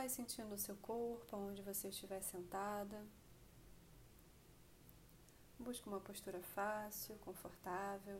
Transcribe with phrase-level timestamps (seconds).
[0.00, 3.04] vai sentindo o seu corpo, onde você estiver sentada.
[5.58, 8.18] Busque uma postura fácil, confortável.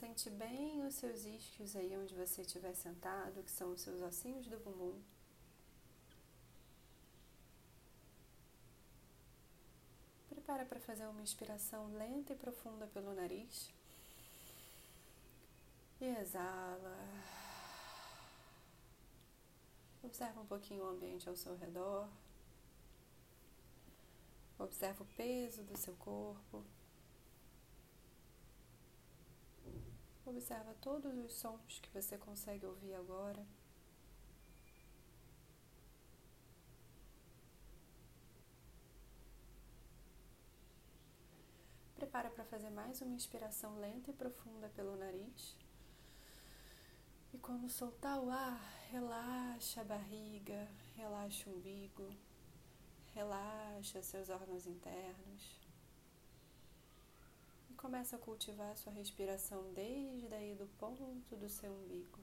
[0.00, 4.48] Sente bem os seus isquios aí onde você estiver sentado, que são os seus ossinhos
[4.48, 5.00] do bumbum.
[10.28, 13.72] Prepara para fazer uma inspiração lenta e profunda pelo nariz.
[16.00, 16.98] E exala.
[20.02, 22.08] Observa um pouquinho o ambiente ao seu redor.
[24.58, 26.64] Observa o peso do seu corpo.
[30.24, 33.44] Observa todos os sons que você consegue ouvir agora.
[41.94, 45.56] Prepara para fazer mais uma inspiração lenta e profunda pelo nariz.
[47.32, 48.60] E quando soltar o ar,
[48.90, 52.14] relaxa a barriga, relaxa o umbigo,
[53.14, 55.60] relaxa seus órgãos internos.
[57.70, 61.02] E começa a cultivar sua respiração desde aí do ponto
[61.34, 62.20] do seu umbigo.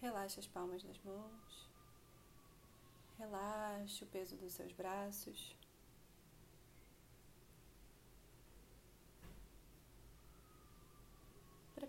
[0.00, 1.68] Relaxa as palmas das mãos.
[3.18, 5.56] Relaxe o peso dos seus braços.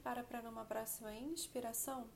[0.04, 2.10] Prepara para numa próxima inspiração.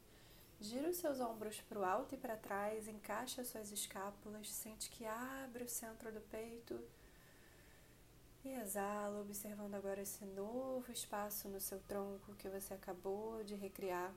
[0.60, 4.90] Gira os seus ombros para o alto e para trás, encaixa as suas escápulas, sente
[4.90, 6.78] que abre o centro do peito
[8.44, 14.14] e exala, observando agora esse novo espaço no seu tronco que você acabou de recriar.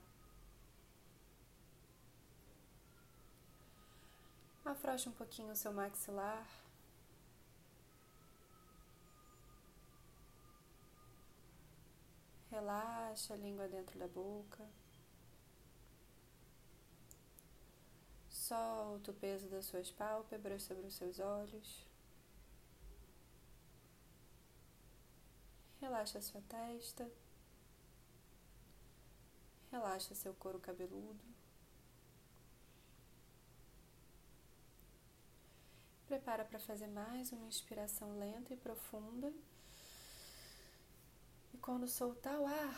[4.65, 6.45] Afroche um pouquinho o seu maxilar.
[12.61, 14.63] Relaxa a língua dentro da boca.
[18.29, 21.87] Solta o peso das suas pálpebras sobre os seus olhos.
[25.79, 27.09] Relaxa a sua testa.
[29.71, 31.25] Relaxa seu couro cabeludo.
[36.05, 39.33] Prepara para fazer mais uma inspiração lenta e profunda.
[41.61, 42.75] Quando soltar o ar,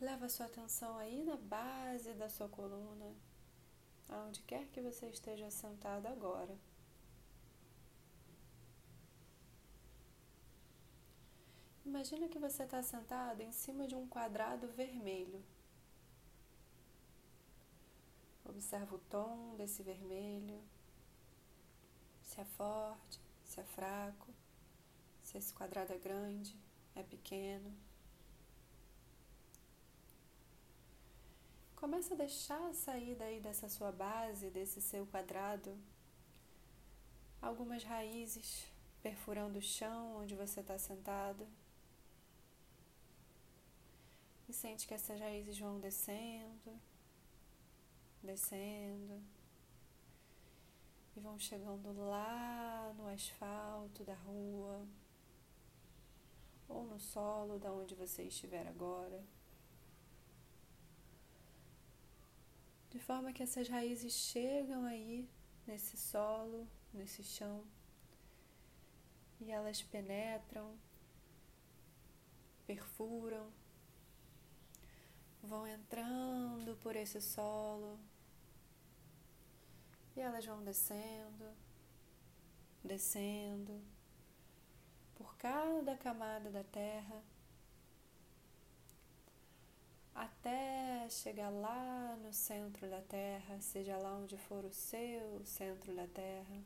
[0.00, 3.12] leva sua atenção aí na base da sua coluna,
[4.08, 6.56] aonde quer que você esteja sentado agora.
[11.84, 15.42] Imagina que você está sentado em cima de um quadrado vermelho.
[18.44, 20.62] Observa o tom desse vermelho
[22.22, 24.32] se é forte, se é fraco,
[25.24, 26.56] se esse quadrado é grande,
[26.94, 27.87] é pequeno.
[31.78, 35.78] Começa a deixar sair daí dessa sua base, desse seu quadrado,
[37.40, 38.64] algumas raízes
[39.00, 41.46] perfurando o chão onde você está sentado.
[44.48, 46.80] E sente que essas raízes vão descendo,
[48.24, 49.22] descendo
[51.16, 54.84] e vão chegando lá no asfalto da rua
[56.68, 59.22] ou no solo da onde você estiver agora.
[63.08, 65.26] Forma que essas raízes chegam aí
[65.66, 67.64] nesse solo, nesse chão,
[69.40, 70.78] e elas penetram,
[72.66, 73.50] perfuram,
[75.42, 77.98] vão entrando por esse solo,
[80.14, 81.56] e elas vão descendo,
[82.84, 83.82] descendo
[85.14, 87.24] por cada camada da terra
[91.10, 96.62] chegar lá no centro da terra, seja lá onde for o seu centro da terra.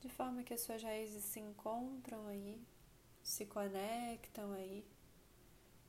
[0.00, 2.60] De forma que as suas raízes se encontram aí,
[3.22, 4.86] se conectam aí,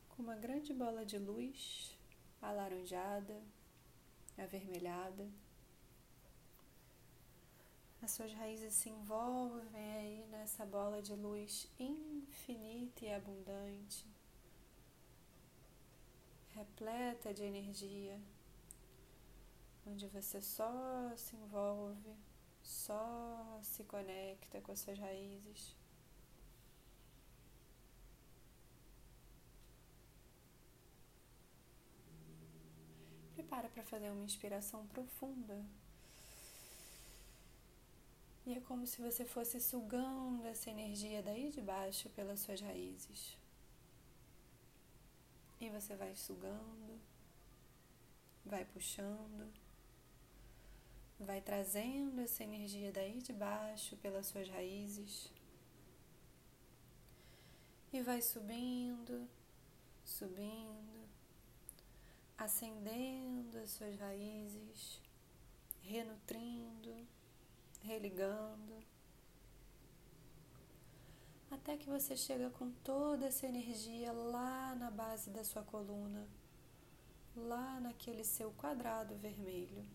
[0.10, 1.98] com uma grande bola de luz
[2.42, 3.42] alaranjada
[4.42, 5.30] avermelhada.
[8.02, 14.06] As suas raízes se envolvem aí nessa bola de luz infinita e abundante,
[16.60, 18.20] repleta de energia,
[19.86, 20.72] onde você só
[21.16, 22.14] se envolve,
[22.62, 25.74] só se conecta com as suas raízes.
[33.36, 35.66] Prepara para fazer uma inspiração profunda.
[38.46, 43.38] E é como se você fosse sugando essa energia daí de baixo pelas suas raízes,
[45.60, 47.00] E você vai sugando,
[48.46, 49.52] vai puxando,
[51.20, 55.32] vai trazendo essa energia daí de baixo pelas suas raízes.
[57.92, 59.28] E vai subindo,
[60.06, 61.10] subindo,
[62.38, 65.02] acendendo as suas raízes,
[65.82, 67.06] renutrindo,
[67.82, 68.78] religando,
[71.70, 76.28] até que você chega com toda essa energia lá na base da sua coluna,
[77.36, 79.86] lá naquele seu quadrado vermelho.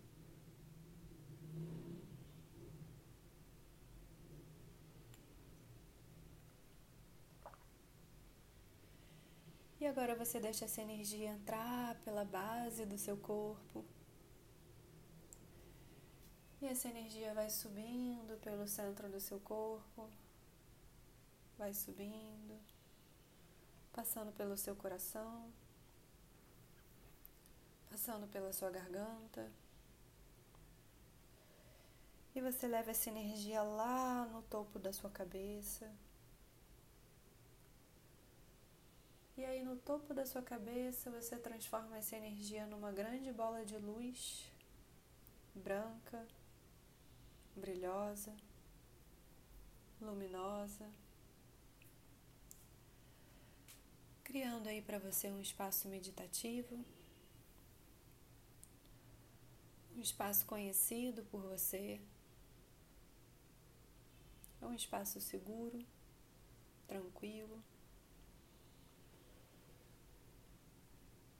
[9.80, 13.84] E agora você deixa essa energia entrar pela base do seu corpo.
[16.62, 20.08] E essa energia vai subindo pelo centro do seu corpo,
[21.58, 22.58] vai subindo,
[23.92, 25.52] passando pelo seu coração,
[27.90, 29.50] passando pela sua garganta.
[32.34, 35.90] E você leva essa energia lá no topo da sua cabeça.
[39.36, 43.76] E aí no topo da sua cabeça você transforma essa energia numa grande bola de
[43.78, 44.50] luz
[45.54, 46.26] branca,
[47.54, 48.34] brilhosa,
[50.00, 50.88] luminosa,
[54.24, 56.84] criando aí para você um espaço meditativo,
[59.96, 62.00] um espaço conhecido por você,
[64.60, 65.86] um espaço seguro,
[66.88, 67.62] tranquilo.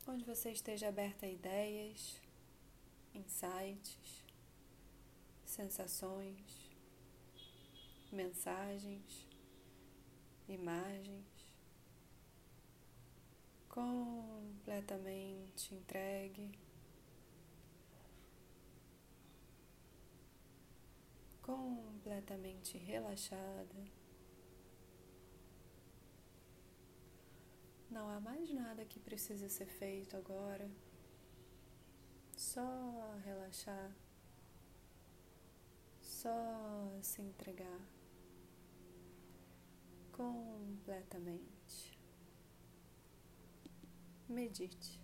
[0.07, 2.21] onde você esteja aberta a ideias,
[3.15, 4.25] insights,
[5.47, 6.71] sensações,
[8.13, 9.27] mensagens,
[10.49, 11.34] imagens,
[13.75, 16.57] completamente entregue.
[21.43, 23.75] Completamente relaxada.
[27.91, 30.71] Não há mais nada que precisa ser feito agora.
[32.37, 33.93] Só relaxar.
[36.01, 37.81] Só se entregar
[40.13, 41.94] completamente.
[44.35, 44.99] Medite.